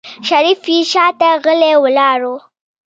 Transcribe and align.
شريف 0.27 0.61
يې 0.71 0.79
شاته 0.91 1.29
غلی 1.43 1.73
ولاړ 1.83 2.19
و. 2.29 2.33